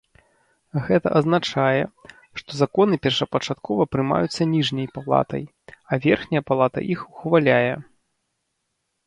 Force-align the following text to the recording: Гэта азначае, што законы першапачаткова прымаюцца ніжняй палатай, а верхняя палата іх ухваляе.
Гэта 0.85 1.07
азначае, 1.17 1.83
што 2.39 2.49
законы 2.61 2.95
першапачаткова 3.03 3.87
прымаюцца 3.97 4.41
ніжняй 4.55 4.87
палатай, 4.97 5.43
а 5.91 6.01
верхняя 6.09 6.43
палата 6.49 6.79
іх 6.97 7.07
ухваляе. 7.13 7.71